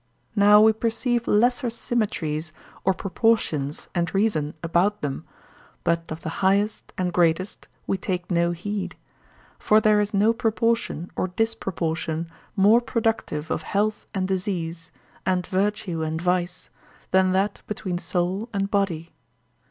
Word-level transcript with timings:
Now 0.35 0.59
we 0.61 0.73
perceive 0.73 1.27
lesser 1.27 1.69
symmetries 1.69 2.53
or 2.83 2.91
proportions 2.91 3.87
and 3.93 4.11
reason 4.15 4.55
about 4.63 5.03
them, 5.03 5.25
but 5.83 6.11
of 6.11 6.23
the 6.23 6.29
highest 6.41 6.91
and 6.97 7.13
greatest 7.13 7.67
we 7.85 7.99
take 7.99 8.31
no 8.31 8.49
heed; 8.49 8.95
for 9.59 9.79
there 9.79 9.99
is 9.99 10.11
no 10.11 10.33
proportion 10.33 11.11
or 11.15 11.27
disproportion 11.27 12.31
more 12.55 12.81
productive 12.81 13.51
of 13.51 13.61
health 13.61 14.07
and 14.11 14.27
disease, 14.27 14.89
and 15.23 15.45
virtue 15.45 16.01
and 16.01 16.19
vice, 16.19 16.71
than 17.11 17.31
that 17.33 17.61
between 17.67 17.99
soul 17.99 18.49
and 18.51 18.71
body. 18.71 19.13